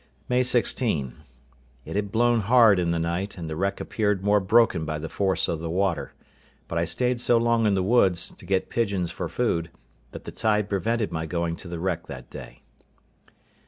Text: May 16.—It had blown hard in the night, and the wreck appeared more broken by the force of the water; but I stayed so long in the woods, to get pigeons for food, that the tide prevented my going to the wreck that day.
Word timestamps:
May 0.27 0.41
16.—It 0.41 1.95
had 1.95 2.11
blown 2.11 2.39
hard 2.39 2.79
in 2.79 2.89
the 2.89 2.97
night, 2.97 3.37
and 3.37 3.47
the 3.47 3.55
wreck 3.55 3.79
appeared 3.79 4.23
more 4.23 4.39
broken 4.39 4.83
by 4.83 4.97
the 4.97 5.07
force 5.09 5.47
of 5.47 5.59
the 5.59 5.69
water; 5.69 6.13
but 6.67 6.79
I 6.79 6.85
stayed 6.85 7.21
so 7.21 7.37
long 7.37 7.67
in 7.67 7.75
the 7.75 7.83
woods, 7.83 8.31
to 8.31 8.45
get 8.47 8.71
pigeons 8.71 9.11
for 9.11 9.29
food, 9.29 9.69
that 10.11 10.23
the 10.23 10.31
tide 10.31 10.69
prevented 10.69 11.11
my 11.11 11.27
going 11.27 11.55
to 11.57 11.67
the 11.67 11.77
wreck 11.77 12.07
that 12.07 12.31
day. 12.31 12.63